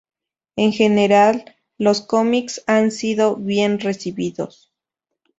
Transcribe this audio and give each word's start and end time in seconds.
En 0.55 0.71
general, 0.71 1.55
los 1.77 2.01
cómics 2.01 2.63
han 2.65 2.89
sido 2.89 3.35
bien 3.35 3.79
recibidos. 3.79 4.73